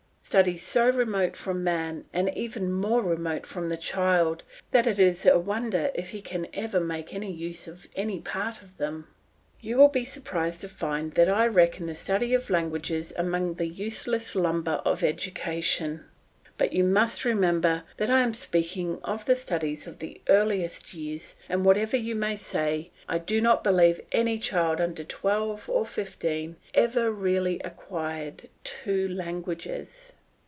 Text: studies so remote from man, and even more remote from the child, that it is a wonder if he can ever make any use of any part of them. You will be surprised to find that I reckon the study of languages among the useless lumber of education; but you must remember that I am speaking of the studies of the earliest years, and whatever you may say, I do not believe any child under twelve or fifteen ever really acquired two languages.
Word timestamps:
studies 0.23 0.63
so 0.65 0.89
remote 0.91 1.35
from 1.35 1.61
man, 1.61 2.05
and 2.13 2.31
even 2.37 2.71
more 2.71 3.01
remote 3.01 3.45
from 3.45 3.67
the 3.67 3.75
child, 3.75 4.41
that 4.71 4.87
it 4.87 4.97
is 4.97 5.25
a 5.25 5.37
wonder 5.37 5.91
if 5.93 6.11
he 6.11 6.21
can 6.21 6.47
ever 6.53 6.79
make 6.79 7.13
any 7.13 7.29
use 7.29 7.67
of 7.67 7.85
any 7.97 8.17
part 8.21 8.61
of 8.61 8.77
them. 8.77 9.05
You 9.59 9.75
will 9.75 9.89
be 9.89 10.05
surprised 10.05 10.61
to 10.61 10.69
find 10.69 11.11
that 11.15 11.27
I 11.27 11.47
reckon 11.47 11.85
the 11.87 11.95
study 11.95 12.33
of 12.33 12.49
languages 12.49 13.11
among 13.17 13.55
the 13.55 13.67
useless 13.67 14.33
lumber 14.33 14.75
of 14.85 15.03
education; 15.03 16.05
but 16.57 16.71
you 16.71 16.85
must 16.85 17.25
remember 17.25 17.83
that 17.97 18.09
I 18.11 18.21
am 18.21 18.33
speaking 18.33 18.99
of 19.03 19.25
the 19.25 19.35
studies 19.35 19.85
of 19.85 19.99
the 19.99 20.21
earliest 20.29 20.93
years, 20.93 21.35
and 21.49 21.65
whatever 21.65 21.97
you 21.97 22.15
may 22.15 22.37
say, 22.37 22.89
I 23.09 23.17
do 23.17 23.41
not 23.41 23.65
believe 23.65 23.99
any 24.13 24.37
child 24.39 24.79
under 24.79 25.03
twelve 25.03 25.69
or 25.69 25.85
fifteen 25.85 26.55
ever 26.73 27.11
really 27.11 27.59
acquired 27.65 28.47
two 28.63 29.09
languages. 29.09 30.13